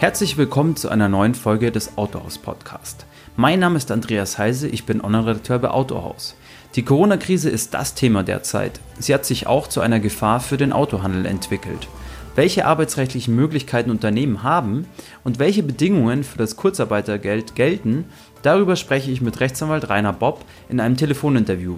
Herzlich 0.00 0.38
willkommen 0.38 0.76
zu 0.76 0.88
einer 0.88 1.10
neuen 1.10 1.34
Folge 1.34 1.70
des 1.70 1.98
Autohaus 1.98 2.38
Podcast. 2.38 3.04
Mein 3.36 3.60
Name 3.60 3.76
ist 3.76 3.90
Andreas 3.90 4.38
Heise, 4.38 4.66
ich 4.66 4.86
bin 4.86 5.02
Online-Redakteur 5.02 5.58
bei 5.58 5.68
Autohaus. 5.68 6.36
Die 6.74 6.86
Corona-Krise 6.86 7.50
ist 7.50 7.74
das 7.74 7.94
Thema 7.94 8.22
derzeit. 8.22 8.80
Sie 8.98 9.12
hat 9.12 9.26
sich 9.26 9.46
auch 9.46 9.66
zu 9.66 9.82
einer 9.82 10.00
Gefahr 10.00 10.40
für 10.40 10.56
den 10.56 10.72
Autohandel 10.72 11.26
entwickelt. 11.26 11.86
Welche 12.34 12.64
arbeitsrechtlichen 12.64 13.36
Möglichkeiten 13.36 13.90
Unternehmen 13.90 14.42
haben 14.42 14.86
und 15.22 15.38
welche 15.38 15.62
Bedingungen 15.62 16.24
für 16.24 16.38
das 16.38 16.56
Kurzarbeitergeld 16.56 17.54
gelten, 17.54 18.06
darüber 18.40 18.76
spreche 18.76 19.10
ich 19.10 19.20
mit 19.20 19.38
Rechtsanwalt 19.40 19.90
Rainer 19.90 20.14
Bob 20.14 20.46
in 20.70 20.80
einem 20.80 20.96
Telefoninterview. 20.96 21.76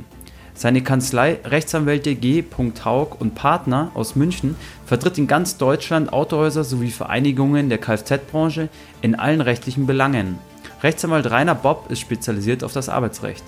Seine 0.62 0.84
Kanzlei 0.84 1.40
Rechtsanwälte 1.44 2.14
G. 2.14 2.44
Haug 2.84 3.16
und 3.18 3.34
Partner 3.34 3.90
aus 3.94 4.14
München 4.14 4.54
vertritt 4.86 5.18
in 5.18 5.26
ganz 5.26 5.56
Deutschland 5.56 6.12
Autohäuser 6.12 6.62
sowie 6.62 6.92
Vereinigungen 6.92 7.68
der 7.68 7.78
Kfz-Branche 7.78 8.68
in 9.00 9.16
allen 9.16 9.40
rechtlichen 9.40 9.88
Belangen. 9.88 10.38
Rechtsanwalt 10.84 11.28
Rainer 11.28 11.56
Bob 11.56 11.90
ist 11.90 11.98
spezialisiert 11.98 12.62
auf 12.62 12.72
das 12.72 12.88
Arbeitsrecht. 12.88 13.42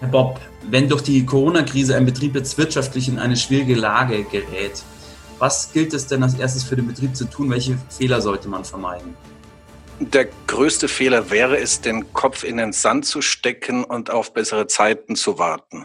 Herr 0.00 0.08
Bob, 0.08 0.40
wenn 0.70 0.88
durch 0.88 1.02
die 1.02 1.26
Corona-Krise 1.26 1.94
ein 1.94 2.06
Betrieb 2.06 2.34
jetzt 2.34 2.56
wirtschaftlich 2.56 3.06
in 3.06 3.18
eine 3.18 3.36
schwierige 3.36 3.74
Lage 3.74 4.24
gerät, 4.24 4.82
was 5.38 5.70
gilt 5.74 5.92
es 5.92 6.06
denn 6.06 6.22
als 6.22 6.36
erstes 6.36 6.64
für 6.64 6.76
den 6.76 6.86
Betrieb 6.86 7.14
zu 7.14 7.26
tun? 7.26 7.50
Welche 7.50 7.76
Fehler 7.90 8.22
sollte 8.22 8.48
man 8.48 8.64
vermeiden? 8.64 9.14
Der 10.00 10.26
größte 10.46 10.88
Fehler 10.88 11.30
wäre 11.30 11.58
es, 11.58 11.82
den 11.82 12.14
Kopf 12.14 12.44
in 12.44 12.56
den 12.56 12.72
Sand 12.72 13.04
zu 13.04 13.20
stecken 13.20 13.84
und 13.84 14.08
auf 14.08 14.32
bessere 14.32 14.66
Zeiten 14.66 15.16
zu 15.16 15.38
warten. 15.38 15.84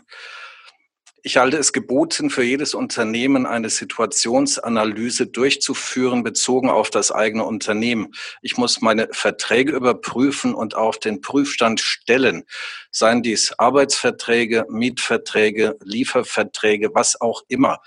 Ich 1.23 1.37
halte 1.37 1.57
es 1.57 1.71
geboten, 1.71 2.31
für 2.31 2.41
jedes 2.41 2.73
Unternehmen 2.73 3.45
eine 3.45 3.69
Situationsanalyse 3.69 5.27
durchzuführen, 5.27 6.23
bezogen 6.23 6.67
auf 6.67 6.89
das 6.89 7.11
eigene 7.11 7.45
Unternehmen. 7.45 8.13
Ich 8.41 8.57
muss 8.57 8.81
meine 8.81 9.07
Verträge 9.11 9.73
überprüfen 9.73 10.55
und 10.55 10.73
auf 10.73 10.97
den 10.97 11.21
Prüfstand 11.21 11.79
stellen. 11.79 12.43
Seien 12.89 13.21
dies 13.21 13.53
Arbeitsverträge, 13.59 14.65
Mietverträge, 14.69 15.77
Lieferverträge, 15.83 16.89
was 16.95 17.21
auch 17.21 17.43
immer. 17.47 17.81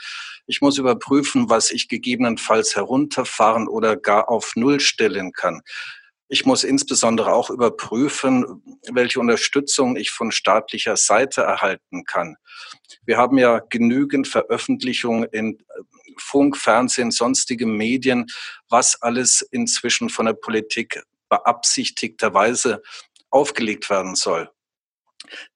Ich 0.46 0.60
muss 0.60 0.78
überprüfen, 0.78 1.50
was 1.50 1.72
ich 1.72 1.88
gegebenenfalls 1.88 2.76
herunterfahren 2.76 3.66
oder 3.66 3.96
gar 3.96 4.28
auf 4.28 4.52
Null 4.54 4.78
stellen 4.78 5.32
kann. 5.32 5.62
Ich 6.34 6.44
muss 6.44 6.64
insbesondere 6.64 7.32
auch 7.32 7.48
überprüfen, 7.48 8.60
welche 8.90 9.20
Unterstützung 9.20 9.94
ich 9.94 10.10
von 10.10 10.32
staatlicher 10.32 10.96
Seite 10.96 11.42
erhalten 11.42 12.04
kann. 12.06 12.34
Wir 13.06 13.18
haben 13.18 13.38
ja 13.38 13.60
genügend 13.60 14.26
Veröffentlichungen 14.26 15.28
in 15.30 15.60
äh, 15.60 15.62
Funk, 16.18 16.56
Fernsehen, 16.56 17.12
sonstige 17.12 17.66
Medien, 17.66 18.26
was 18.68 19.00
alles 19.00 19.42
inzwischen 19.52 20.08
von 20.08 20.26
der 20.26 20.32
Politik 20.32 21.04
beabsichtigterweise 21.28 22.82
aufgelegt 23.30 23.88
werden 23.88 24.16
soll. 24.16 24.50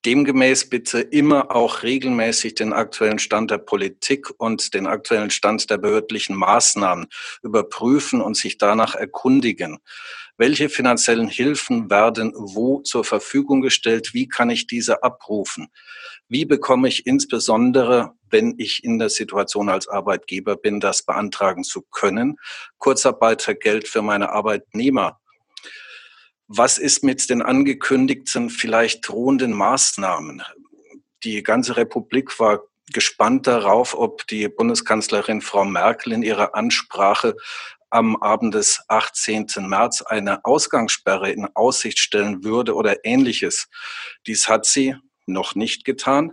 Demgemäß 0.05 0.69
bitte 0.71 1.01
immer 1.01 1.55
auch 1.55 1.83
regelmäßig 1.83 2.55
den 2.55 2.73
aktuellen 2.73 3.19
Stand 3.19 3.51
der 3.51 3.59
Politik 3.59 4.29
und 4.39 4.75
den 4.75 4.87
aktuellen 4.87 5.31
Stand 5.31 5.69
der 5.71 5.79
behördlichen 5.79 6.37
Maßnahmen 6.37 7.07
überprüfen 7.43 8.21
und 8.21 8.37
sich 8.37 8.59
danach 8.59 8.95
erkundigen. 8.95 9.79
Welche 10.37 10.69
finanziellen 10.69 11.29
Hilfen 11.29 11.91
werden 11.91 12.33
wo 12.37 12.81
zur 12.83 13.05
Verfügung 13.05 13.61
gestellt? 13.61 14.15
Wie 14.15 14.29
kann 14.29 14.51
ich 14.51 14.69
diese 14.69 15.03
abrufen? 15.03 15.67
Wie 16.29 16.45
bekomme 16.45 16.87
ich 16.89 17.07
insbesondere, 17.07 18.13
wenn 18.31 18.55
ich 18.59 18.85
in 18.85 18.99
der 18.99 19.09
Situation 19.09 19.69
als 19.69 19.89
Arbeitgeber 19.89 20.57
bin, 20.57 20.79
das 20.79 21.03
beantragen 21.03 21.65
zu 21.65 21.83
können, 21.83 22.37
Kurzarbeitergeld 22.79 23.89
für 23.89 24.03
meine 24.03 24.31
Arbeitnehmer? 24.31 25.19
Was 26.51 26.79
ist 26.79 27.05
mit 27.05 27.29
den 27.29 27.43
angekündigten, 27.43 28.49
vielleicht 28.49 29.07
drohenden 29.07 29.53
Maßnahmen? 29.53 30.43
Die 31.23 31.43
ganze 31.43 31.77
Republik 31.77 32.41
war 32.41 32.63
gespannt 32.91 33.47
darauf, 33.47 33.95
ob 33.95 34.27
die 34.29 34.49
Bundeskanzlerin 34.49 35.43
Frau 35.43 35.67
Merkel 35.67 36.15
in 36.15 36.23
ihrer 36.23 36.55
Ansprache 36.55 37.37
am 37.91 38.17
Abend 38.17 38.55
des 38.55 38.83
18. 38.89 39.47
März 39.59 40.01
eine 40.01 40.43
Ausgangssperre 40.47 41.31
in 41.31 41.47
Aussicht 41.55 41.99
stellen 41.99 42.45
würde 42.45 42.75
oder 42.75 43.05
ähnliches. 43.05 43.69
Dies 44.27 44.49
hat 44.49 44.65
sie 44.65 44.97
noch 45.27 45.55
nicht 45.55 45.85
getan. 45.85 46.33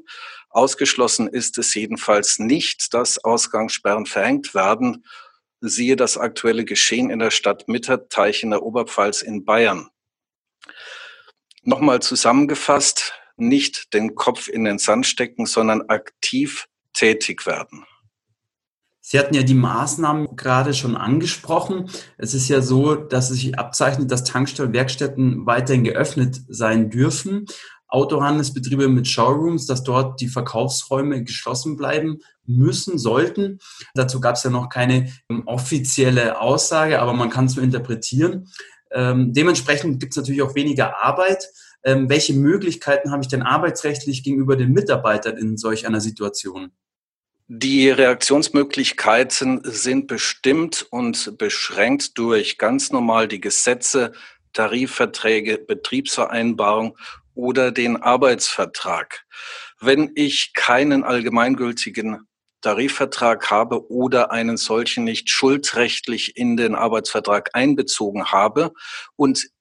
Ausgeschlossen 0.50 1.28
ist 1.28 1.58
es 1.58 1.74
jedenfalls 1.74 2.40
nicht, 2.40 2.94
dass 2.94 3.22
Ausgangssperren 3.22 4.06
verhängt 4.06 4.56
werden. 4.56 5.06
Siehe 5.60 5.98
das 5.98 6.18
aktuelle 6.18 6.64
Geschehen 6.64 7.10
in 7.10 7.20
der 7.20 7.32
Stadt 7.32 7.68
Mitterteich 7.68 8.44
in 8.44 8.52
der 8.52 8.64
Oberpfalz 8.64 9.22
in 9.22 9.44
Bayern. 9.44 9.90
Nochmal 11.68 12.00
zusammengefasst, 12.00 13.14
nicht 13.38 13.94
den 13.96 14.14
Kopf 14.14 14.48
in 14.48 14.66
den 14.66 14.78
Sand 14.78 15.08
stecken, 15.08 15.48
sondern 15.48 15.82
aktiv 15.90 16.68
tätig 16.94 17.48
werden. 17.48 17.86
Sie 19.02 19.18
hatten 19.18 19.34
ja 19.34 19.42
die 19.42 19.56
Maßnahmen 19.56 20.36
gerade 20.36 20.76
schon 20.76 20.96
angesprochen. 20.96 21.90
Es 22.20 22.36
ist 22.36 22.50
ja 22.50 22.62
so, 22.62 22.94
dass 22.94 23.32
es 23.32 23.38
sich 23.38 23.58
abzeichnet, 23.58 24.12
dass 24.12 24.24
Tankstellen, 24.24 24.74
Werkstätten 24.74 25.46
weiterhin 25.48 25.84
geöffnet 25.84 26.42
sein 26.48 26.92
dürfen. 26.92 27.46
Autohandelsbetriebe 27.88 28.88
mit 28.88 29.08
Showrooms, 29.08 29.66
dass 29.66 29.84
dort 29.84 30.22
die 30.22 30.28
Verkaufsräume 30.28 31.24
geschlossen 31.24 31.78
bleiben 31.78 32.20
müssen, 32.46 32.98
sollten. 32.98 33.60
Dazu 33.94 34.20
gab 34.20 34.36
es 34.36 34.44
ja 34.44 34.50
noch 34.50 34.70
keine 34.70 35.12
ähm, 35.30 35.44
offizielle 35.46 36.40
Aussage, 36.40 37.00
aber 37.00 37.14
man 37.14 37.30
kann 37.30 37.46
es 37.46 37.54
so 37.54 37.62
interpretieren. 37.62 38.48
Ähm, 38.96 39.34
dementsprechend 39.34 40.00
gibt 40.00 40.14
es 40.14 40.18
natürlich 40.18 40.42
auch 40.42 40.56
weniger 40.56 41.04
Arbeit. 41.04 41.50
Ähm, 41.84 42.10
welche 42.10 42.34
Möglichkeiten 42.34 43.12
habe 43.12 43.22
ich 43.22 43.28
denn 43.28 43.44
arbeitsrechtlich 43.44 44.24
gegenüber 44.24 44.56
den 44.56 44.72
Mitarbeitern 44.72 45.38
in 45.38 45.58
solch 45.58 45.86
einer 45.86 46.02
Situation? 46.02 46.72
Die 47.48 47.90
Reaktionsmöglichkeiten 47.92 49.62
sind 49.66 50.08
bestimmt 50.08 50.88
und 50.90 51.38
beschränkt 51.38 52.18
durch 52.18 52.58
ganz 52.58 52.92
normal 52.92 53.28
die 53.28 53.42
Gesetze, 53.42 54.14
Tarifverträge, 54.54 55.60
Betriebsvereinbarung 55.60 56.98
oder 57.36 57.72
den 57.72 57.98
Arbeitsvertrag. 57.98 59.26
Wenn 59.80 60.12
ich 60.16 60.54
keinen 60.54 61.04
allgemeingültigen 61.04 62.26
Tarifvertrag 62.66 63.52
habe 63.52 63.92
oder 63.92 64.32
einen 64.32 64.58
solchen 64.58 65.04
nicht 65.04 65.30
schuldrechtlich 65.30 66.36
in 66.36 66.58
den 66.58 66.74
Arbeitsvertrag 66.74 67.52
einbezogen 67.54 68.32
habe 68.32 68.74
und 69.16 69.52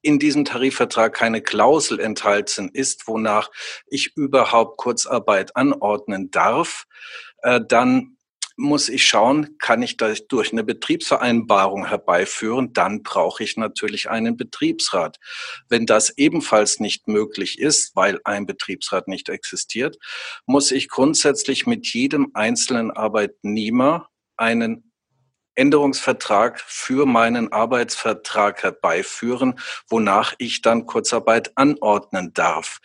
in 0.00 0.20
diesem 0.20 0.44
Tarifvertrag 0.44 1.12
keine 1.12 1.42
Klausel 1.42 1.98
enthalten 1.98 2.70
ist, 2.72 3.08
wonach 3.08 3.50
ich 3.88 4.16
überhaupt 4.16 4.76
Kurzarbeit 4.76 5.56
anordnen 5.56 6.30
darf, 6.30 6.84
äh, 7.42 7.60
dann 7.66 8.16
muss 8.60 8.88
ich 8.88 9.06
schauen, 9.06 9.56
kann 9.58 9.82
ich 9.82 9.96
das 9.96 10.26
durch 10.28 10.52
eine 10.52 10.62
Betriebsvereinbarung 10.62 11.86
herbeiführen, 11.86 12.72
dann 12.72 13.02
brauche 13.02 13.42
ich 13.42 13.56
natürlich 13.56 14.10
einen 14.10 14.36
Betriebsrat. 14.36 15.18
Wenn 15.68 15.86
das 15.86 16.16
ebenfalls 16.16 16.78
nicht 16.78 17.08
möglich 17.08 17.58
ist, 17.58 17.96
weil 17.96 18.20
ein 18.24 18.46
Betriebsrat 18.46 19.08
nicht 19.08 19.28
existiert, 19.28 19.96
muss 20.46 20.70
ich 20.70 20.88
grundsätzlich 20.88 21.66
mit 21.66 21.86
jedem 21.92 22.30
einzelnen 22.34 22.90
Arbeitnehmer 22.90 24.08
einen 24.36 24.90
Änderungsvertrag 25.54 26.60
für 26.60 27.06
meinen 27.06 27.52
Arbeitsvertrag 27.52 28.62
herbeiführen, 28.62 29.58
wonach 29.88 30.34
ich 30.38 30.62
dann 30.62 30.86
Kurzarbeit 30.86 31.52
anordnen 31.56 32.32
darf. 32.32 32.78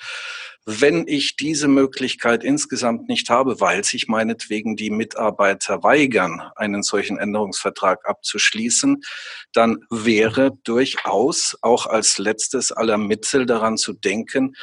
Wenn 0.68 1.08
ich 1.08 1.36
diese 1.36 1.68
Möglichkeit 1.68 2.44
insgesamt 2.44 3.08
nicht 3.08 3.30
habe, 3.30 3.62
weil 3.62 3.84
sich 3.84 4.08
meinetwegen 4.08 4.76
die 4.76 4.90
Mitarbeiter 4.90 5.84
weigern, 5.84 6.42
einen 6.56 6.82
solchen 6.82 7.20
Änderungsvertrag 7.20 8.10
abzuschließen, 8.10 9.04
dann 9.54 9.86
wäre 9.92 10.58
durchaus 10.64 11.56
auch 11.62 11.86
als 11.86 12.18
letztes 12.18 12.72
aller 12.72 12.98
Mittel 12.98 13.46
daran 13.46 13.78
zu 13.78 13.94
denken, 13.94 14.56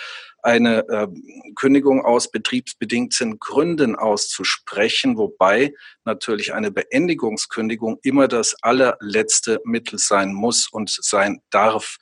eine 0.42 0.86
äh, 0.88 1.08
Kündigung 1.54 2.04
aus 2.04 2.30
betriebsbedingten 2.30 3.38
Gründen 3.38 3.96
auszusprechen, 3.96 5.16
wobei 5.16 5.72
natürlich 6.04 6.52
eine 6.52 6.70
Beendigungskündigung 6.70 7.98
immer 8.02 8.28
das 8.28 8.56
allerletzte 8.62 9.60
Mittel 9.64 9.98
sein 9.98 10.32
muss 10.34 10.68
und 10.68 10.90
sein 10.90 11.40
darf. 11.50 11.96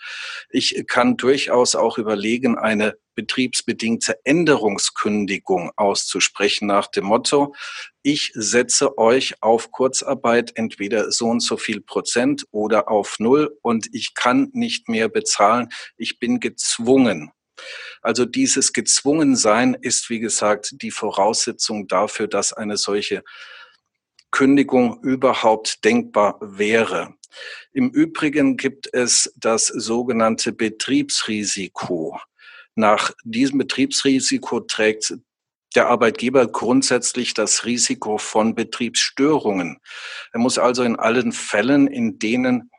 Ich 0.50 0.84
kann 0.86 1.16
durchaus 1.16 1.74
auch 1.74 1.98
überlegen, 1.98 2.58
eine 2.58 2.94
betriebsbedingte 3.14 4.18
Änderungskündigung 4.24 5.72
auszusprechen 5.76 6.66
nach 6.66 6.86
dem 6.86 7.04
Motto, 7.04 7.54
ich 8.02 8.32
setze 8.34 8.96
euch 8.96 9.34
auf 9.42 9.72
Kurzarbeit 9.72 10.52
entweder 10.54 11.12
so 11.12 11.26
und 11.26 11.40
so 11.40 11.58
viel 11.58 11.82
Prozent 11.82 12.46
oder 12.50 12.90
auf 12.90 13.16
Null 13.18 13.58
und 13.60 13.88
ich 13.92 14.14
kann 14.14 14.48
nicht 14.54 14.88
mehr 14.88 15.10
bezahlen. 15.10 15.68
Ich 15.98 16.18
bin 16.18 16.40
gezwungen. 16.40 17.30
Also 18.02 18.24
dieses 18.24 18.72
Gezwungensein 18.72 19.74
ist, 19.74 20.10
wie 20.10 20.20
gesagt, 20.20 20.82
die 20.82 20.90
Voraussetzung 20.90 21.86
dafür, 21.86 22.28
dass 22.28 22.52
eine 22.52 22.76
solche 22.76 23.22
Kündigung 24.30 25.02
überhaupt 25.02 25.84
denkbar 25.84 26.38
wäre. 26.40 27.14
Im 27.72 27.90
Übrigen 27.90 28.56
gibt 28.56 28.92
es 28.92 29.32
das 29.36 29.66
sogenannte 29.66 30.52
Betriebsrisiko. 30.52 32.18
Nach 32.74 33.12
diesem 33.24 33.58
Betriebsrisiko 33.58 34.60
trägt 34.60 35.14
der 35.74 35.86
Arbeitgeber 35.88 36.46
grundsätzlich 36.46 37.34
das 37.34 37.64
Risiko 37.64 38.18
von 38.18 38.54
Betriebsstörungen. 38.54 39.78
Er 40.32 40.40
muss 40.40 40.58
also 40.58 40.82
in 40.82 40.96
allen 40.96 41.32
Fällen, 41.32 41.86
in 41.86 42.18
denen 42.18 42.70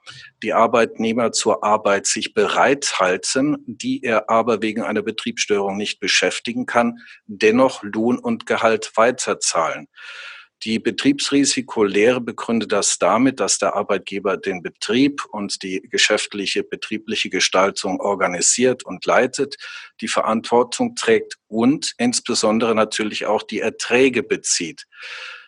die 0.44 0.54
Arbeitnehmer 0.54 1.32
zur 1.32 1.64
Arbeit 1.64 2.06
sich 2.06 2.34
bereithalten, 2.34 3.58
die 3.66 4.04
er 4.04 4.30
aber 4.30 4.62
wegen 4.62 4.82
einer 4.82 5.04
Betriebsstörung 5.04 5.78
nicht 5.78 6.00
beschäftigen 6.00 6.66
kann, 6.66 7.00
dennoch 7.28 7.84
Lohn 7.84 8.18
und 8.18 8.46
Gehalt 8.46 8.92
weiterzahlen. 8.96 9.88
Die 10.64 10.78
Betriebsrisikolehre 10.78 12.22
begründet 12.22 12.72
das 12.72 13.00
damit, 13.00 13.40
dass 13.40 13.58
der 13.58 13.76
Arbeitgeber 13.76 14.38
den 14.38 14.62
Betrieb 14.62 15.26
und 15.32 15.64
die 15.64 15.82
geschäftliche 15.82 16.64
betriebliche 16.64 17.32
Gestaltung 17.32 18.00
organisiert 18.00 18.86
und 18.86 19.04
leitet, 19.08 19.56
die 20.02 20.08
Verantwortung 20.08 20.94
trägt 20.96 21.38
und 21.48 21.94
insbesondere 21.98 22.76
natürlich 22.76 23.26
auch 23.26 23.42
die 23.42 23.60
Erträge 23.60 24.22
bezieht. 24.22 24.86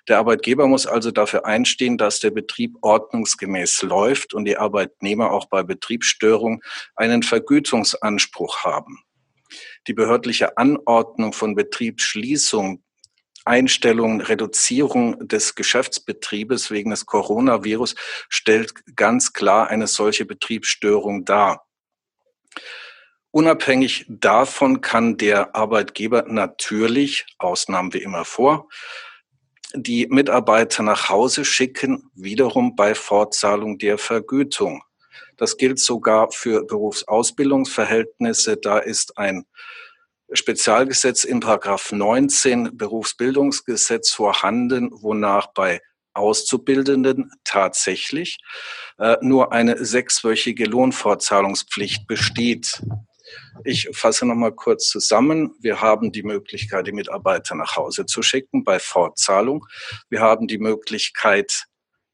Der 0.08 0.18
Arbeitgeber 0.18 0.68
muss 0.68 0.88
also 0.88 1.12
dafür 1.12 1.46
einstehen, 1.46 2.00
dass 2.00 2.20
der 2.20 2.32
Betrieb 2.32 2.76
ordnungsgemäß 2.82 3.84
läuft 3.84 4.34
und 4.34 4.46
die 4.46 4.58
Arbeitnehmer 4.58 5.32
auch 5.32 5.46
bei 5.46 5.62
Betriebsstörung 5.62 6.64
einen 6.96 7.22
Vergütungsanspruch 7.22 8.64
haben. 8.64 9.04
Die 9.88 9.94
behördliche 9.94 10.58
Anordnung 10.58 11.34
von 11.34 11.54
Betriebsschließung 11.54 12.84
Einstellung, 13.46 14.22
Reduzierung 14.22 15.28
des 15.28 15.56
Geschäftsbetriebes 15.56 16.72
wegen 16.72 16.92
des 16.92 17.06
Coronavirus 17.06 17.96
stellt 18.30 18.74
ganz 18.96 19.34
klar 19.34 19.68
eine 19.68 19.88
solche 19.88 20.26
Betriebsstörung 20.26 21.26
dar. 21.26 21.66
Unabhängig 23.32 24.06
davon 24.08 24.82
kann 24.82 25.18
der 25.18 25.56
Arbeitgeber 25.56 26.26
natürlich, 26.28 27.26
Ausnahmen 27.40 27.94
wie 27.94 28.04
immer 28.04 28.26
vor, 28.26 28.70
die 29.74 30.06
Mitarbeiter 30.08 30.84
nach 30.84 31.10
Hause 31.10 31.44
schicken, 31.44 32.12
wiederum 32.14 32.76
bei 32.76 32.94
Fortzahlung 32.94 33.80
der 33.80 33.98
Vergütung. 33.98 34.84
Das 35.38 35.58
gilt 35.58 35.80
sogar 35.80 36.32
für 36.32 36.64
Berufsausbildungsverhältnisse. 36.64 38.58
Da 38.58 38.78
ist 38.78 39.18
ein 39.18 39.46
Spezialgesetz 40.34 41.24
in 41.24 41.40
Paragraph 41.40 41.92
19 41.92 42.76
Berufsbildungsgesetz 42.76 44.12
vorhanden, 44.12 44.90
wonach 44.92 45.48
bei 45.54 45.82
Auszubildenden 46.14 47.32
tatsächlich 47.44 48.38
äh, 49.00 49.18
nur 49.22 49.52
eine 49.52 49.84
sechswöchige 49.84 50.66
Lohnfortzahlungspflicht 50.66 52.08
besteht. 52.08 52.82
Ich 53.64 53.90
fasse 53.94 54.26
noch 54.26 54.36
mal 54.36 54.52
kurz 54.52 54.88
zusammen. 54.90 55.56
Wir 55.60 55.82
haben 55.82 56.12
die 56.12 56.24
Möglichkeit, 56.24 56.88
die 56.88 56.92
Mitarbeiter 56.92 57.56
nach 57.56 57.76
Hause 57.76 58.06
zu 58.06 58.22
schicken 58.22 58.64
bei 58.64 58.80
Fortzahlung. 58.80 59.66
Wir 60.10 60.22
haben 60.22 60.48
die 60.48 60.58
Möglichkeit, 60.58 61.66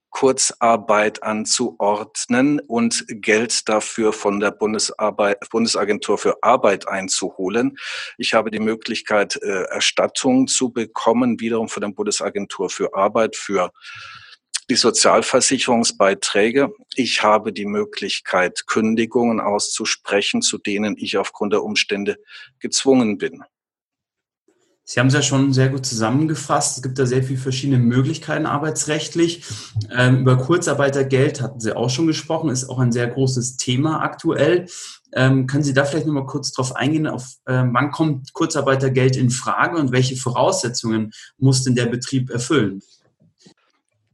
Kurzarbeit 0.09 1.23
anzuordnen 1.23 2.59
und 2.59 3.05
Geld 3.07 3.69
dafür 3.69 4.13
von 4.13 4.39
der 4.39 4.51
Bundesarbeit, 4.51 5.37
Bundesagentur 5.49 6.17
für 6.17 6.43
Arbeit 6.43 6.87
einzuholen. 6.87 7.77
Ich 8.17 8.33
habe 8.33 8.51
die 8.51 8.59
Möglichkeit, 8.59 9.37
äh, 9.41 9.63
Erstattungen 9.69 10.47
zu 10.47 10.71
bekommen, 10.71 11.39
wiederum 11.39 11.69
von 11.69 11.81
der 11.81 11.89
Bundesagentur 11.89 12.69
für 12.69 12.93
Arbeit 12.95 13.35
für 13.35 13.71
die 14.69 14.75
Sozialversicherungsbeiträge. 14.75 16.71
Ich 16.95 17.23
habe 17.23 17.51
die 17.51 17.65
Möglichkeit, 17.65 18.67
Kündigungen 18.67 19.39
auszusprechen, 19.39 20.41
zu 20.41 20.57
denen 20.57 20.95
ich 20.97 21.17
aufgrund 21.17 21.53
der 21.53 21.63
Umstände 21.63 22.17
gezwungen 22.59 23.17
bin. 23.17 23.43
Sie 24.91 24.99
haben 24.99 25.05
es 25.05 25.13
ja 25.13 25.21
schon 25.21 25.53
sehr 25.53 25.69
gut 25.69 25.85
zusammengefasst. 25.85 26.77
Es 26.77 26.81
gibt 26.81 26.97
da 26.97 27.05
sehr 27.05 27.21
viele 27.21 27.37
verschiedene 27.37 27.77
Möglichkeiten 27.77 28.47
arbeitsrechtlich. 28.47 29.43
Ähm, 29.95 30.21
über 30.21 30.35
Kurzarbeitergeld 30.35 31.43
hatten 31.43 31.59
Sie 31.59 31.77
auch 31.77 31.91
schon 31.91 32.07
gesprochen, 32.07 32.49
ist 32.49 32.67
auch 32.67 32.79
ein 32.79 32.91
sehr 32.91 33.05
großes 33.05 33.57
Thema 33.57 34.01
aktuell. 34.01 34.65
Ähm, 35.13 35.45
können 35.45 35.61
Sie 35.61 35.75
da 35.75 35.85
vielleicht 35.85 36.07
nochmal 36.07 36.25
kurz 36.25 36.53
drauf 36.53 36.75
eingehen, 36.75 37.05
auf 37.05 37.35
äh, 37.45 37.65
wann 37.71 37.91
kommt 37.91 38.33
Kurzarbeitergeld 38.33 39.15
in 39.15 39.29
Frage 39.29 39.77
und 39.77 39.91
welche 39.91 40.15
Voraussetzungen 40.15 41.11
muss 41.37 41.63
denn 41.63 41.75
der 41.75 41.85
Betrieb 41.85 42.31
erfüllen? 42.31 42.81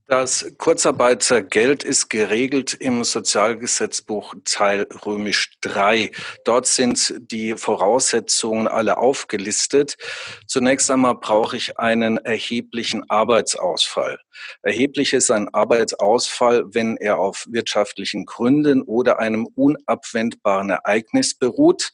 Das 0.07 0.53
Kurzarbeitergeld 0.59 1.83
ist 1.83 2.11
geregelt 2.11 2.75
im 2.75 3.03
Sozialgesetzbuch 3.03 4.35
Teil 4.45 4.85
römisch 5.03 5.57
3. 5.61 6.11
Dort 6.43 6.67
sind 6.67 7.15
die 7.31 7.55
Voraussetzungen 7.55 8.67
alle 8.67 8.97
aufgelistet. 8.97 9.97
Zunächst 10.45 10.91
einmal 10.91 11.15
brauche 11.15 11.57
ich 11.57 11.79
einen 11.79 12.19
erheblichen 12.19 13.09
Arbeitsausfall. 13.09 14.19
Erheblich 14.61 15.11
ist 15.13 15.31
ein 15.31 15.51
Arbeitsausfall, 15.51 16.65
wenn 16.67 16.97
er 16.97 17.17
auf 17.17 17.47
wirtschaftlichen 17.49 18.27
Gründen 18.27 18.83
oder 18.83 19.17
einem 19.17 19.47
unabwendbaren 19.55 20.69
Ereignis 20.69 21.33
beruht. 21.33 21.93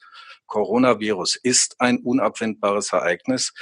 Coronavirus 0.51 1.37
ist 1.37 1.79
ein 1.79 1.99
unabwendbares 1.99 2.91
Ereignis. 2.91 3.53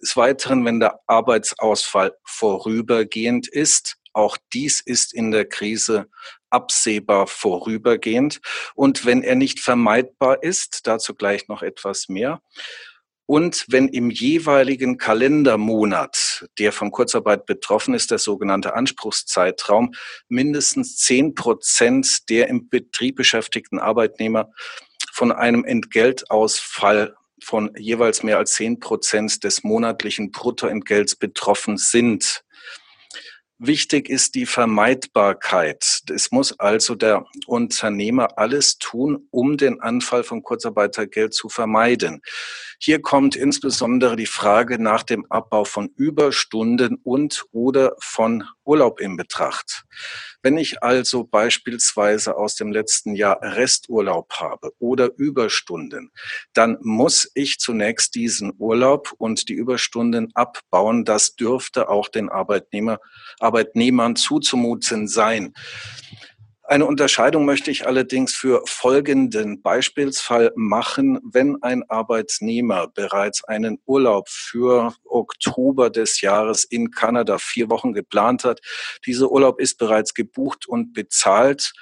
Des 0.00 0.16
Weiteren, 0.16 0.64
wenn 0.64 0.80
der 0.80 0.98
Arbeitsausfall 1.06 2.16
vorübergehend 2.24 3.48
ist, 3.48 3.98
auch 4.14 4.38
dies 4.54 4.80
ist 4.80 5.12
in 5.12 5.30
der 5.30 5.44
Krise 5.44 6.08
absehbar 6.48 7.26
vorübergehend. 7.26 8.40
Und 8.74 9.04
wenn 9.04 9.22
er 9.22 9.34
nicht 9.34 9.60
vermeidbar 9.60 10.42
ist, 10.42 10.86
dazu 10.86 11.14
gleich 11.14 11.48
noch 11.48 11.62
etwas 11.62 12.08
mehr. 12.08 12.40
Und 13.26 13.66
wenn 13.68 13.88
im 13.88 14.08
jeweiligen 14.08 14.96
Kalendermonat, 14.96 16.48
der 16.58 16.72
von 16.72 16.90
Kurzarbeit 16.90 17.44
betroffen 17.44 17.92
ist, 17.92 18.10
der 18.10 18.16
sogenannte 18.16 18.72
Anspruchszeitraum, 18.72 19.92
mindestens 20.28 20.96
zehn 20.96 21.34
Prozent 21.34 22.30
der 22.30 22.48
im 22.48 22.70
Betrieb 22.70 23.16
beschäftigten 23.16 23.78
Arbeitnehmer 23.80 24.50
von 25.18 25.32
einem 25.32 25.64
Entgeltausfall 25.64 27.16
von 27.42 27.72
jeweils 27.76 28.22
mehr 28.22 28.38
als 28.38 28.54
zehn 28.54 28.78
Prozent 28.78 29.42
des 29.42 29.64
monatlichen 29.64 30.30
Bruttoentgelts 30.30 31.16
betroffen 31.16 31.76
sind. 31.76 32.44
Wichtig 33.60 34.08
ist 34.08 34.36
die 34.36 34.46
Vermeidbarkeit. 34.46 36.02
Es 36.14 36.30
muss 36.30 36.56
also 36.60 36.94
der 36.94 37.24
Unternehmer 37.48 38.38
alles 38.38 38.78
tun, 38.78 39.26
um 39.32 39.56
den 39.56 39.80
Anfall 39.80 40.22
von 40.22 40.44
Kurzarbeitergeld 40.44 41.34
zu 41.34 41.48
vermeiden. 41.48 42.22
Hier 42.78 43.02
kommt 43.02 43.34
insbesondere 43.34 44.14
die 44.14 44.26
Frage 44.26 44.80
nach 44.80 45.02
dem 45.02 45.26
Abbau 45.28 45.64
von 45.64 45.88
Überstunden 45.96 47.00
und 47.02 47.46
oder 47.50 47.96
von 47.98 48.44
Urlaub 48.64 49.00
in 49.00 49.16
Betracht. 49.16 49.82
Wenn 50.42 50.56
ich 50.56 50.82
also 50.84 51.24
beispielsweise 51.24 52.36
aus 52.36 52.54
dem 52.54 52.70
letzten 52.70 53.16
Jahr 53.16 53.40
Resturlaub 53.42 54.34
habe 54.34 54.70
oder 54.78 55.10
Überstunden, 55.16 56.12
dann 56.52 56.78
muss 56.80 57.28
ich 57.34 57.58
zunächst 57.58 58.14
diesen 58.14 58.52
Urlaub 58.58 59.12
und 59.18 59.48
die 59.48 59.54
Überstunden 59.54 60.30
abbauen. 60.34 61.04
Das 61.04 61.34
dürfte 61.34 61.88
auch 61.88 62.08
den 62.08 62.28
Arbeitnehmer, 62.28 63.00
Arbeitnehmern 63.48 64.14
zuzumuten 64.14 65.08
sein. 65.08 65.54
Eine 66.64 66.84
Unterscheidung 66.84 67.46
möchte 67.46 67.70
ich 67.70 67.86
allerdings 67.86 68.34
für 68.34 68.60
folgenden 68.66 69.62
Beispielsfall 69.62 70.52
machen. 70.54 71.18
Wenn 71.24 71.62
ein 71.62 71.82
Arbeitnehmer 71.88 72.88
bereits 72.88 73.42
einen 73.42 73.78
Urlaub 73.86 74.28
für 74.28 74.92
Oktober 75.06 75.88
des 75.88 76.20
Jahres 76.20 76.64
in 76.64 76.90
Kanada 76.90 77.38
vier 77.38 77.70
Wochen 77.70 77.94
geplant 77.94 78.44
hat, 78.44 78.60
dieser 79.06 79.30
Urlaub 79.30 79.60
ist 79.60 79.78
bereits 79.78 80.12
gebucht 80.12 80.68
und 80.68 80.92
bezahlt, 80.92 81.72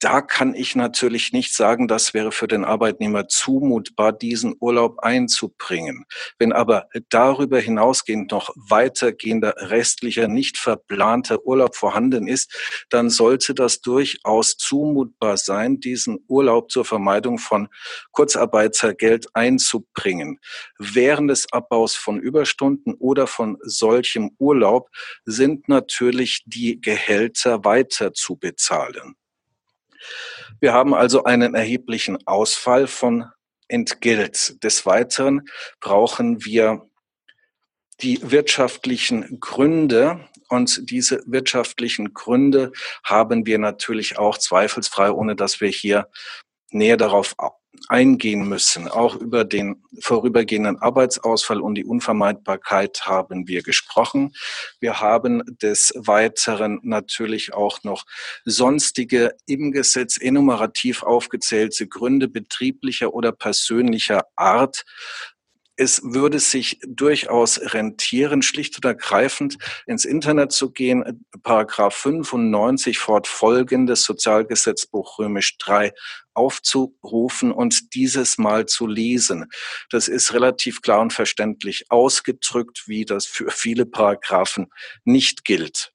da 0.00 0.20
kann 0.20 0.54
ich 0.54 0.76
natürlich 0.76 1.32
nicht 1.32 1.54
sagen, 1.54 1.88
das 1.88 2.12
wäre 2.12 2.32
für 2.32 2.46
den 2.46 2.64
Arbeitnehmer 2.64 3.28
zumutbar, 3.28 4.12
diesen 4.12 4.54
Urlaub 4.60 4.98
einzubringen. 4.98 6.04
Wenn 6.38 6.52
aber 6.52 6.88
darüber 7.08 7.58
hinausgehend 7.58 8.30
noch 8.30 8.50
weitergehender 8.56 9.54
restlicher, 9.56 10.28
nicht 10.28 10.58
verplanter 10.58 11.46
Urlaub 11.46 11.76
vorhanden 11.76 12.28
ist, 12.28 12.52
dann 12.90 13.08
sollte 13.08 13.54
das 13.54 13.80
durchaus 13.80 14.58
zumutbar 14.58 15.38
sein, 15.38 15.80
diesen 15.80 16.18
Urlaub 16.28 16.70
zur 16.70 16.84
Vermeidung 16.84 17.38
von 17.38 17.68
Kurzarbeitergeld 18.12 19.34
einzubringen. 19.34 20.40
Während 20.78 21.30
des 21.30 21.50
Abbaus 21.52 21.94
von 21.96 22.20
Überstunden 22.20 22.94
oder 22.94 23.26
von 23.26 23.56
solchem 23.62 24.32
Urlaub 24.38 24.90
sind 25.24 25.68
natürlich 25.68 26.42
die 26.44 26.80
Gehälter 26.82 27.64
weiter 27.64 28.12
zu 28.12 28.36
bezahlen. 28.36 29.16
Wir 30.60 30.72
haben 30.72 30.94
also 30.94 31.24
einen 31.24 31.54
erheblichen 31.54 32.18
Ausfall 32.26 32.86
von 32.86 33.26
Entgelt. 33.68 34.62
Des 34.62 34.84
Weiteren 34.86 35.42
brauchen 35.80 36.44
wir 36.44 36.82
die 38.00 38.18
wirtschaftlichen 38.30 39.40
Gründe 39.40 40.28
Und 40.48 40.90
diese 40.90 41.22
wirtschaftlichen 41.26 42.12
Gründe 42.14 42.72
haben 43.02 43.46
wir 43.46 43.58
natürlich 43.58 44.18
auch 44.18 44.38
zweifelsfrei, 44.38 45.10
ohne 45.10 45.36
dass 45.36 45.60
wir 45.60 45.68
hier 45.68 46.08
näher 46.70 46.96
darauf 46.96 47.34
eingehen 47.88 48.48
müssen. 48.48 48.88
Auch 48.88 49.16
über 49.16 49.44
den 49.44 49.82
vorübergehenden 50.00 50.78
Arbeitsausfall 50.78 51.60
und 51.60 51.74
die 51.74 51.84
Unvermeidbarkeit 51.84 53.02
haben 53.06 53.46
wir 53.46 53.62
gesprochen. 53.62 54.32
Wir 54.80 55.00
haben 55.00 55.42
des 55.62 55.92
Weiteren 55.96 56.80
natürlich 56.82 57.54
auch 57.54 57.82
noch 57.84 58.04
sonstige 58.44 59.34
im 59.46 59.72
Gesetz 59.72 60.16
enumerativ 60.20 61.02
aufgezählte 61.02 61.86
Gründe 61.86 62.28
betrieblicher 62.28 63.14
oder 63.14 63.32
persönlicher 63.32 64.24
Art, 64.36 64.84
es 65.76 66.00
würde 66.04 66.38
sich 66.38 66.78
durchaus 66.86 67.60
rentieren, 67.74 68.42
schlicht 68.42 68.76
und 68.76 68.84
ergreifend 68.84 69.56
ins 69.86 70.04
Internet 70.04 70.52
zu 70.52 70.70
gehen, 70.70 71.26
Paragraph 71.42 71.94
95 71.94 72.98
fortfolgendes 72.98 74.04
Sozialgesetzbuch 74.04 75.18
römisch 75.18 75.58
3 75.58 75.92
aufzurufen 76.34 77.52
und 77.52 77.94
dieses 77.94 78.38
mal 78.38 78.66
zu 78.66 78.86
lesen. 78.86 79.46
Das 79.90 80.08
ist 80.08 80.32
relativ 80.32 80.82
klar 80.82 81.00
und 81.00 81.12
verständlich 81.12 81.90
ausgedrückt, 81.90 82.84
wie 82.86 83.04
das 83.04 83.26
für 83.26 83.50
viele 83.50 83.86
Paragraphen 83.86 84.68
nicht 85.04 85.44
gilt. 85.44 85.92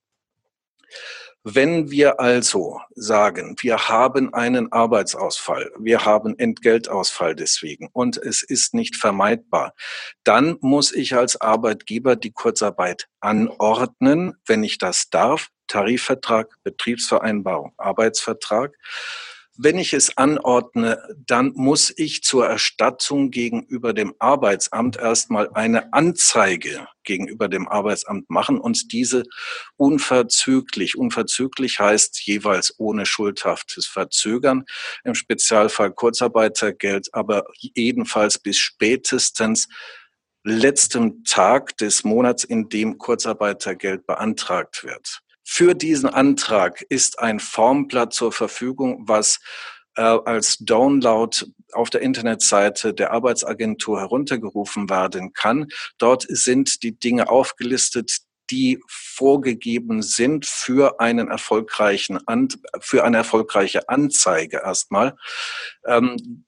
Wenn 1.45 1.89
wir 1.89 2.19
also 2.19 2.81
sagen, 2.95 3.55
wir 3.61 3.87
haben 3.87 4.33
einen 4.33 4.73
Arbeitsausfall, 4.73 5.71
wir 5.79 6.03
haben 6.03 6.37
Entgeltausfall 6.37 7.33
deswegen 7.33 7.89
und 7.93 8.17
es 8.17 8.43
ist 8.43 8.73
nicht 8.73 8.97
vermeidbar, 8.97 9.73
dann 10.25 10.57
muss 10.59 10.91
ich 10.93 11.15
als 11.15 11.39
Arbeitgeber 11.39 12.17
die 12.17 12.31
Kurzarbeit 12.31 13.07
anordnen, 13.21 14.35
wenn 14.45 14.63
ich 14.63 14.77
das 14.79 15.09
darf. 15.09 15.47
Tarifvertrag, 15.67 16.55
Betriebsvereinbarung, 16.63 17.73
Arbeitsvertrag. 17.77 18.75
Wenn 19.61 19.77
ich 19.77 19.91
es 19.91 20.15
anordne, 20.15 21.03
dann 21.27 21.51
muss 21.53 21.93
ich 21.97 22.23
zur 22.23 22.47
Erstattung 22.47 23.29
gegenüber 23.29 23.91
dem 23.91 24.15
Arbeitsamt 24.17 24.95
erstmal 24.95 25.49
eine 25.53 25.91
Anzeige 25.91 26.87
gegenüber 27.03 27.49
dem 27.49 27.67
Arbeitsamt 27.67 28.29
machen 28.29 28.57
und 28.57 28.93
diese 28.93 29.23
unverzüglich. 29.75 30.97
Unverzüglich 30.97 31.77
heißt 31.77 32.25
jeweils 32.25 32.73
ohne 32.77 33.05
schuldhaftes 33.05 33.85
Verzögern, 33.85 34.63
im 35.03 35.13
Spezialfall 35.13 35.91
Kurzarbeitergeld, 35.91 37.09
aber 37.11 37.43
jedenfalls 37.57 38.39
bis 38.39 38.55
spätestens 38.55 39.67
letztem 40.45 41.25
Tag 41.25 41.75
des 41.75 42.05
Monats, 42.05 42.45
in 42.45 42.69
dem 42.69 42.97
Kurzarbeitergeld 42.97 44.07
beantragt 44.07 44.85
wird. 44.85 45.19
Für 45.51 45.73
diesen 45.73 46.07
Antrag 46.07 46.85
ist 46.89 47.17
ein 47.17 47.39
Formblatt 47.39 48.13
zur 48.13 48.31
Verfügung, 48.31 49.07
was 49.07 49.39
äh, 49.95 50.03
als 50.03 50.59
Download 50.59 51.35
auf 51.73 51.89
der 51.89 52.01
Internetseite 52.01 52.93
der 52.93 53.11
Arbeitsagentur 53.11 53.99
heruntergerufen 53.99 54.91
werden 54.91 55.33
kann. 55.33 55.67
Dort 55.97 56.27
sind 56.29 56.83
die 56.83 56.99
Dinge 56.99 57.29
aufgelistet, 57.29 58.19
die 58.51 58.79
vorgegeben 58.87 60.03
sind 60.03 60.45
für 60.45 60.99
einen 60.99 61.29
erfolgreichen 61.29 62.19
An 62.27 62.49
für 62.79 63.03
eine 63.03 63.17
erfolgreiche 63.17 63.89
Anzeige 63.89 64.57
erstmal. 64.57 65.15
Ähm, 65.83 66.45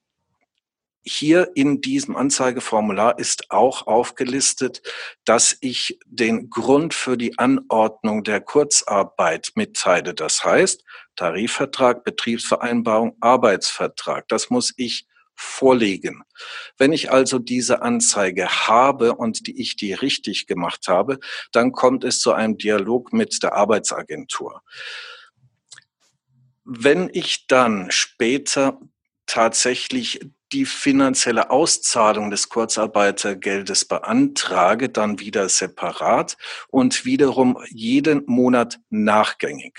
hier 1.04 1.50
in 1.54 1.80
diesem 1.80 2.16
Anzeigeformular 2.16 3.18
ist 3.18 3.50
auch 3.50 3.86
aufgelistet, 3.86 4.82
dass 5.24 5.56
ich 5.60 5.98
den 6.06 6.48
Grund 6.48 6.94
für 6.94 7.16
die 7.16 7.38
Anordnung 7.38 8.22
der 8.22 8.40
Kurzarbeit 8.40 9.52
mitteile. 9.56 10.14
Das 10.14 10.44
heißt, 10.44 10.84
Tarifvertrag, 11.16 12.04
Betriebsvereinbarung, 12.04 13.16
Arbeitsvertrag. 13.20 14.28
Das 14.28 14.48
muss 14.50 14.72
ich 14.76 15.06
vorlegen. 15.34 16.22
Wenn 16.78 16.92
ich 16.92 17.10
also 17.10 17.38
diese 17.38 17.82
Anzeige 17.82 18.48
habe 18.68 19.16
und 19.16 19.46
die 19.46 19.60
ich 19.60 19.76
die 19.76 19.92
richtig 19.92 20.46
gemacht 20.46 20.86
habe, 20.88 21.18
dann 21.50 21.72
kommt 21.72 22.04
es 22.04 22.20
zu 22.20 22.32
einem 22.32 22.58
Dialog 22.58 23.12
mit 23.12 23.42
der 23.42 23.54
Arbeitsagentur. 23.54 24.62
Wenn 26.64 27.10
ich 27.12 27.46
dann 27.48 27.90
später 27.90 28.78
tatsächlich 29.26 30.20
die 30.52 30.66
finanzielle 30.66 31.50
Auszahlung 31.50 32.30
des 32.30 32.48
Kurzarbeitergeldes 32.48 33.84
beantrage, 33.84 34.88
dann 34.88 35.18
wieder 35.18 35.48
separat 35.48 36.36
und 36.68 37.04
wiederum 37.04 37.58
jeden 37.70 38.24
Monat 38.26 38.78
nachgängig. 38.90 39.78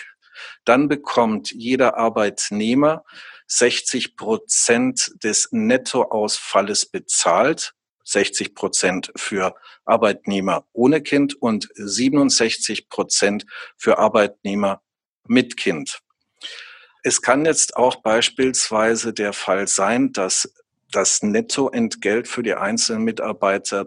Dann 0.66 0.88
bekommt 0.88 1.52
jeder 1.52 1.98
Arbeitnehmer 1.98 3.04
60 3.48 4.16
Prozent 4.16 5.12
des 5.24 5.50
Nettoausfalles 5.52 6.88
bezahlt. 6.88 7.74
60 8.06 8.54
Prozent 8.54 9.12
für 9.16 9.56
Arbeitnehmer 9.86 10.66
ohne 10.74 11.02
Kind 11.02 11.42
und 11.42 11.70
67 11.76 12.90
Prozent 12.90 13.46
für 13.78 13.98
Arbeitnehmer 13.98 14.82
mit 15.26 15.56
Kind. 15.56 16.02
Es 17.06 17.22
kann 17.22 17.46
jetzt 17.46 17.76
auch 17.76 17.98
beispielsweise 17.98 19.14
der 19.14 19.34
Fall 19.34 19.68
sein, 19.68 20.14
dass 20.14 20.54
das 20.96 21.24
Nettoentgelt 21.24 22.28
für 22.28 22.44
die 22.44 22.56
einzelnen 22.56 23.04
Mitarbeiter 23.04 23.86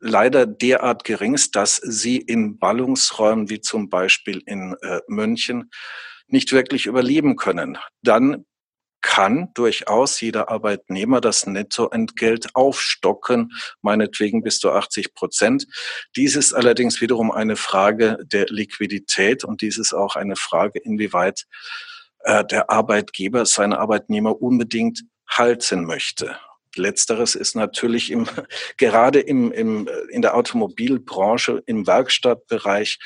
leider 0.00 0.46
derart 0.46 1.04
gering 1.04 1.34
ist, 1.34 1.56
dass 1.56 1.76
sie 1.76 2.16
in 2.16 2.58
Ballungsräumen 2.58 3.50
wie 3.50 3.60
zum 3.60 3.90
Beispiel 3.90 4.42
in 4.46 4.74
äh, 4.80 5.00
München 5.08 5.70
nicht 6.26 6.52
wirklich 6.52 6.86
überleben 6.86 7.36
können. 7.36 7.78
Dann 8.02 8.46
kann 9.02 9.48
durchaus 9.54 10.20
jeder 10.20 10.50
Arbeitnehmer 10.50 11.20
das 11.20 11.46
Nettoentgelt 11.46 12.54
aufstocken, 12.54 13.52
meinetwegen 13.80 14.42
bis 14.42 14.58
zu 14.58 14.70
80 14.70 15.14
Prozent. 15.14 15.66
Dies 16.16 16.36
ist 16.36 16.52
allerdings 16.52 17.00
wiederum 17.00 17.30
eine 17.30 17.56
Frage 17.56 18.18
der 18.22 18.46
Liquidität 18.48 19.44
und 19.44 19.62
dies 19.62 19.78
ist 19.78 19.94
auch 19.94 20.16
eine 20.16 20.36
Frage, 20.36 20.78
inwieweit 20.80 21.46
äh, 22.20 22.44
der 22.44 22.70
Arbeitgeber 22.70 23.46
seine 23.46 23.78
Arbeitnehmer 23.78 24.40
unbedingt 24.40 25.02
halten 25.30 25.84
möchte. 25.84 26.36
Letzteres 26.76 27.34
ist 27.34 27.56
natürlich 27.56 28.10
im, 28.10 28.28
gerade 28.76 29.20
im, 29.20 29.52
im, 29.52 29.88
in 30.10 30.22
der 30.22 30.34
Automobilbranche, 30.36 31.62
im 31.66 31.86
Werkstattbereich 31.86 32.98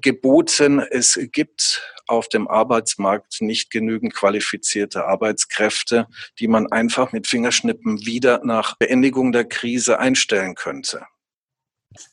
geboten. 0.00 0.80
Es 0.80 1.18
gibt 1.32 1.82
auf 2.06 2.28
dem 2.28 2.48
Arbeitsmarkt 2.48 3.40
nicht 3.40 3.70
genügend 3.70 4.14
qualifizierte 4.14 5.06
Arbeitskräfte, 5.06 6.06
die 6.38 6.48
man 6.48 6.70
einfach 6.70 7.12
mit 7.12 7.26
Fingerschnippen 7.26 8.04
wieder 8.04 8.40
nach 8.44 8.76
Beendigung 8.76 9.32
der 9.32 9.44
Krise 9.44 9.98
einstellen 9.98 10.54
könnte. 10.54 11.06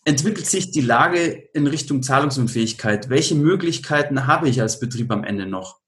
Entwickelt 0.05 0.47
sich 0.47 0.71
die 0.71 0.81
Lage 0.81 1.49
in 1.53 1.67
Richtung 1.67 2.01
Zahlungsunfähigkeit? 2.01 3.09
Welche 3.09 3.35
Möglichkeiten 3.35 4.25
habe 4.25 4.49
ich 4.49 4.59
als 4.61 4.79
Betrieb 4.79 5.11
am 5.11 5.23
Ende 5.23 5.45
noch? 5.45 5.79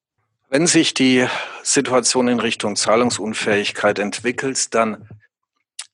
Wenn 0.51 0.65
sich 0.65 0.95
die 0.95 1.27
Situation 1.61 2.27
in 2.27 2.39
Richtung 2.39 2.75
Zahlungsunfähigkeit 2.75 3.99
entwickelt, 3.99 4.73
dann 4.73 5.07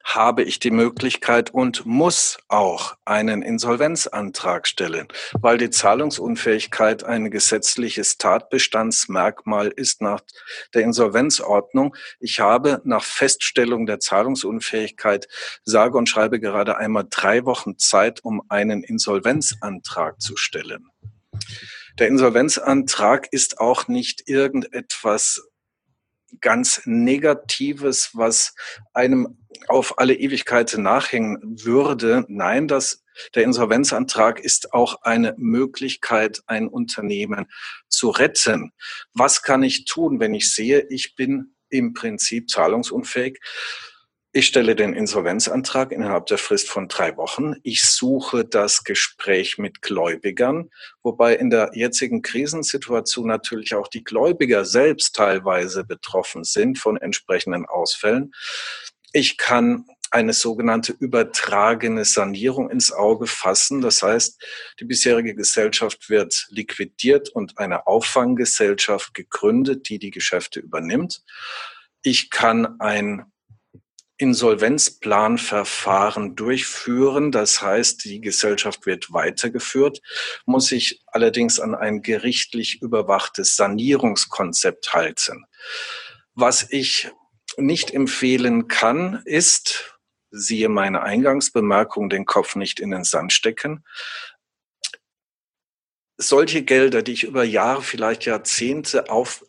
habe 0.02 0.44
ich 0.44 0.60
die 0.60 0.72
Möglichkeit 0.72 1.54
und 1.54 1.86
muss 1.86 2.38
auch 2.48 2.96
einen 3.04 3.42
Insolvenzantrag 3.42 4.66
stellen, 4.66 5.10
weil 5.34 5.58
die 5.58 5.72
Zahlungsunfähigkeit 5.72 7.04
ein 7.04 7.32
gesetzliches 7.32 8.18
Tatbestandsmerkmal 8.18 9.74
ist 9.76 10.02
nach 10.02 10.22
der 10.74 10.84
Insolvenzordnung. 10.84 11.94
Ich 12.22 12.40
habe 12.40 12.82
nach 12.86 13.04
Feststellung 13.04 13.86
der 13.86 14.00
Zahlungsunfähigkeit 14.00 15.28
sage 15.66 15.98
und 15.98 16.08
schreibe 16.08 16.40
gerade 16.40 16.78
einmal 16.78 17.08
drei 17.10 17.44
Wochen 17.44 17.78
Zeit, 17.78 18.24
um 18.24 18.42
einen 18.48 18.84
Insolvenzantrag 18.84 20.22
zu 20.22 20.38
stellen. 20.38 20.88
Der 21.98 22.10
Insolvenzantrag 22.10 23.32
ist 23.32 23.60
auch 23.60 23.88
nicht 23.88 24.28
irgendetwas 24.28 25.48
ganz 26.42 26.82
Negatives, 26.84 28.10
was 28.14 28.54
einem 28.94 29.46
auf 29.68 29.98
alle 29.98 30.14
Ewigkeit 30.14 30.76
nachhängen 30.78 31.40
würde. 31.64 32.26
Nein, 32.28 32.68
das, 32.68 33.02
der 33.34 33.44
Insolvenzantrag 33.44 34.42
ist 34.42 34.74
auch 34.74 35.04
eine 35.04 35.36
Möglichkeit, 35.38 36.42
ein 36.48 36.68
Unternehmen 36.68 37.46
zu 37.88 38.10
retten. 38.10 38.74
Was 39.14 39.42
kann 39.42 39.64
ich 39.64 39.86
tun, 39.86 40.20
wenn 40.20 40.34
ich 40.34 40.54
sehe, 40.54 40.86
ich 40.90 41.16
bin 41.16 41.56
im 41.70 41.94
Prinzip 41.94 42.50
zahlungsunfähig? 42.50 43.40
Ich 44.38 44.48
stelle 44.48 44.76
den 44.76 44.92
Insolvenzantrag 44.92 45.94
innerhalb 45.94 46.26
der 46.26 46.38
Frist 46.38 46.68
von 46.68 46.90
drei 46.90 47.16
Wochen. 47.16 47.54
Ich 47.64 47.84
suche 47.86 48.44
das 48.44 48.84
Gespräch 48.84 49.58
mit 49.58 49.82
Gläubigern, 49.82 50.72
wobei 51.04 51.38
in 51.38 51.50
der 51.50 51.72
jetzigen 51.74 52.22
Krisensituation 52.22 53.28
natürlich 53.28 53.76
auch 53.76 53.88
die 53.88 54.04
Gläubiger 54.04 54.66
selbst 54.66 55.16
teilweise 55.16 55.86
betroffen 55.86 56.44
sind 56.44 56.78
von 56.78 56.98
entsprechenden 56.98 57.66
Ausfällen. 57.66 58.34
Ich 59.14 59.38
kann 59.38 59.86
eine 60.12 60.34
sogenannte 60.34 60.92
übertragene 60.92 62.04
Sanierung 62.04 62.70
ins 62.70 62.92
Auge 62.92 63.28
fassen. 63.28 63.80
Das 63.80 64.04
heißt, 64.04 64.44
die 64.82 64.86
bisherige 64.86 65.34
Gesellschaft 65.34 66.10
wird 66.10 66.48
liquidiert 66.50 67.30
und 67.30 67.58
eine 67.58 67.88
Auffanggesellschaft 67.88 69.14
gegründet, 69.14 69.88
die 69.88 69.98
die 69.98 70.12
Geschäfte 70.12 70.60
übernimmt. 70.60 71.24
Ich 72.02 72.30
kann 72.30 72.82
ein 72.82 73.32
Insolvenzplanverfahren 74.18 76.36
durchführen. 76.36 77.32
Das 77.32 77.62
heißt, 77.62 78.04
die 78.06 78.22
Gesellschaft 78.22 78.86
wird 78.86 79.12
weitergeführt, 79.12 80.02
muss 80.46 80.68
sich 80.68 81.02
allerdings 81.08 81.60
an 81.60 81.76
ein 81.76 82.02
gerichtlich 82.02 82.82
überwachtes 82.82 83.56
Sanierungskonzept 83.56 84.94
halten. 84.94 85.46
Was 86.34 86.68
ich 86.70 87.10
nicht 87.58 87.92
empfehlen 87.92 88.68
kann, 88.68 89.22
ist, 89.26 89.98
siehe 90.32 90.70
meine 90.70 91.04
Eingangsbemerkung, 91.04 92.10
den 92.10 92.26
Kopf 92.26 92.56
nicht 92.56 92.80
in 92.80 92.92
den 92.92 93.04
Sand 93.04 93.34
stecken. 93.34 93.84
Solche 96.18 96.64
Gelder, 96.64 97.02
die 97.02 97.14
ich 97.14 97.24
über 97.26 97.44
Jahre, 97.44 97.82
vielleicht 97.82 98.26
Jahrzehnte 98.26 99.10
auf, 99.10 99.46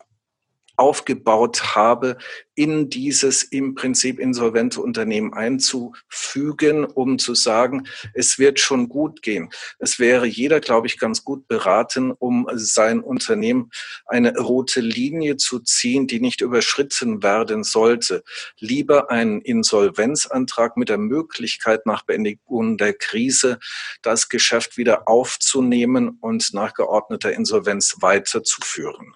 aufgebaut 0.76 1.74
habe, 1.74 2.18
in 2.56 2.88
dieses 2.88 3.42
im 3.42 3.74
Prinzip 3.74 4.18
insolvente 4.18 4.80
Unternehmen 4.80 5.34
einzufügen, 5.34 6.84
um 6.84 7.18
zu 7.18 7.34
sagen, 7.34 7.86
es 8.14 8.38
wird 8.38 8.58
schon 8.58 8.88
gut 8.88 9.20
gehen. 9.20 9.50
Es 9.78 9.98
wäre 9.98 10.26
jeder, 10.26 10.60
glaube 10.60 10.86
ich, 10.86 10.98
ganz 10.98 11.22
gut 11.22 11.46
beraten, 11.48 12.12
um 12.12 12.48
sein 12.54 13.00
Unternehmen 13.00 13.70
eine 14.06 14.36
rote 14.38 14.80
Linie 14.80 15.36
zu 15.36 15.60
ziehen, 15.60 16.06
die 16.06 16.20
nicht 16.20 16.40
überschritten 16.40 17.22
werden 17.22 17.62
sollte. 17.62 18.24
Lieber 18.58 19.10
einen 19.10 19.42
Insolvenzantrag 19.42 20.78
mit 20.78 20.88
der 20.88 20.98
Möglichkeit 20.98 21.84
nach 21.84 22.04
Beendigung 22.04 22.78
der 22.78 22.94
Krise 22.94 23.58
das 24.00 24.30
Geschäft 24.30 24.78
wieder 24.78 25.08
aufzunehmen 25.08 26.16
und 26.20 26.54
nach 26.54 26.72
geordneter 26.72 27.32
Insolvenz 27.32 27.96
weiterzuführen. 28.00 29.14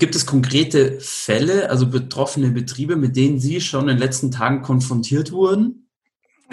Gibt 0.00 0.16
es 0.16 0.24
konkrete 0.24 0.98
Fälle, 0.98 1.68
also 1.68 1.86
betroffene 1.86 2.48
Betriebe, 2.48 2.96
mit 2.96 3.16
denen 3.16 3.38
Sie 3.38 3.60
schon 3.60 3.82
in 3.82 3.88
den 3.88 3.98
letzten 3.98 4.30
Tagen 4.30 4.62
konfrontiert 4.62 5.30
wurden? 5.30 5.90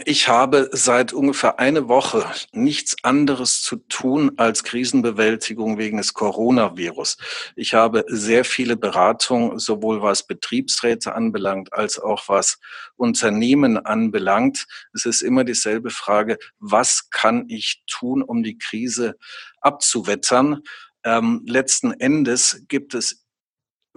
Ich 0.04 0.28
habe 0.28 0.70
seit 0.74 1.14
ungefähr 1.14 1.58
eine 1.58 1.88
Woche 1.88 2.26
nichts 2.52 2.98
anderes 3.04 3.62
zu 3.62 3.78
tun 3.78 4.34
als 4.36 4.66
Krisenbewältigung 4.66 5.78
wegen 5.78 5.96
des 5.96 6.14
Coronavirus. 6.14 7.18
Ich 7.56 7.74
habe 7.74 8.04
sehr 8.10 8.44
viele 8.44 8.76
Beratungen, 8.76 9.58
sowohl 9.60 10.02
was 10.02 10.28
Betriebsräte 10.28 11.16
anbelangt, 11.16 11.72
als 11.72 12.00
auch 12.00 12.28
was 12.28 12.60
Unternehmen 12.98 13.78
anbelangt. 13.78 14.66
Es 14.94 15.06
ist 15.06 15.22
immer 15.22 15.46
dieselbe 15.46 15.90
Frage, 15.90 16.38
was 16.60 17.10
kann 17.12 17.46
ich 17.48 17.82
tun, 17.88 18.24
um 18.24 18.44
die 18.44 18.58
Krise 18.58 19.16
abzuwettern? 19.62 20.64
Ähm, 21.06 21.44
letzten 21.48 21.94
Endes 21.94 22.66
gibt 22.68 22.94
es 22.94 23.27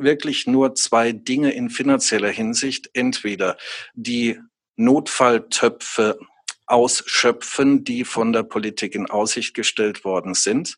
wirklich 0.00 0.46
nur 0.46 0.74
zwei 0.74 1.12
Dinge 1.12 1.52
in 1.52 1.70
finanzieller 1.70 2.30
Hinsicht. 2.30 2.90
Entweder 2.94 3.56
die 3.94 4.38
Notfalltöpfe 4.76 6.18
ausschöpfen, 6.66 7.84
die 7.84 8.04
von 8.04 8.32
der 8.32 8.44
Politik 8.44 8.94
in 8.94 9.10
Aussicht 9.10 9.54
gestellt 9.54 10.04
worden 10.04 10.34
sind, 10.34 10.76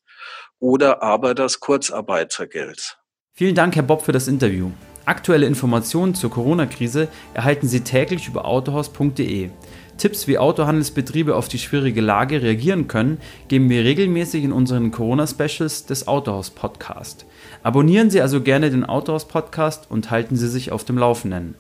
oder 0.59 1.03
aber 1.03 1.35
das 1.35 1.61
Kurzarbeitergeld. 1.61 2.99
Vielen 3.35 3.55
Dank, 3.55 3.77
Herr 3.77 3.83
Bob, 3.83 4.03
für 4.03 4.13
das 4.13 4.29
Interview. 4.29 4.71
Aktuelle 5.05 5.47
Informationen 5.47 6.15
zur 6.15 6.31
Corona-Krise 6.31 7.09
erhalten 7.35 7.67
Sie 7.67 7.81
täglich 7.81 8.29
über 8.29 8.45
autohaus.de. 8.45 9.51
Tipps, 9.99 10.27
wie 10.27 10.39
Autohandelsbetriebe 10.39 11.37
auf 11.37 11.49
die 11.49 11.59
schwierige 11.59 12.01
Lage 12.01 12.43
reagieren 12.43 12.89
können, 12.89 13.19
geben 13.49 13.71
wir 13.71 13.85
regelmäßig 13.85 14.45
in 14.45 14.53
unseren 14.53 14.91
Corona-Specials 14.91 15.87
des 15.87 16.09
Autohaus 16.09 16.51
Podcast. 16.51 17.27
Abonnieren 17.63 18.11
Sie 18.11 18.21
also 18.21 18.41
gerne 18.41 18.71
den 18.71 18.85
Autohaus 18.85 19.27
Podcast 19.27 19.91
und 19.91 20.11
halten 20.11 20.37
Sie 20.37 20.49
sich 20.49 20.73
auf 20.73 20.85
dem 20.85 20.99
Laufenden. 20.99 21.55